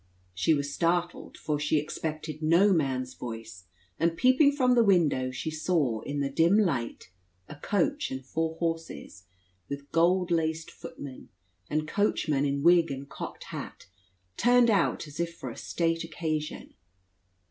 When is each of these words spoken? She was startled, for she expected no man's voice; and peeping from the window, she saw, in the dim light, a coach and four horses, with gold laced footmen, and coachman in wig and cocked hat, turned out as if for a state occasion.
She 0.33 0.55
was 0.55 0.73
startled, 0.73 1.37
for 1.37 1.59
she 1.59 1.77
expected 1.77 2.41
no 2.41 2.73
man's 2.73 3.13
voice; 3.13 3.65
and 3.99 4.17
peeping 4.17 4.51
from 4.51 4.73
the 4.73 4.83
window, 4.83 5.29
she 5.29 5.51
saw, 5.51 6.01
in 6.01 6.21
the 6.21 6.29
dim 6.31 6.57
light, 6.57 7.11
a 7.47 7.53
coach 7.57 8.09
and 8.09 8.25
four 8.25 8.55
horses, 8.55 9.25
with 9.69 9.91
gold 9.91 10.31
laced 10.31 10.71
footmen, 10.71 11.29
and 11.69 11.87
coachman 11.87 12.45
in 12.45 12.63
wig 12.63 12.89
and 12.89 13.09
cocked 13.09 13.43
hat, 13.43 13.85
turned 14.37 14.71
out 14.71 15.05
as 15.07 15.19
if 15.19 15.37
for 15.37 15.51
a 15.51 15.55
state 15.55 16.03
occasion. 16.03 16.73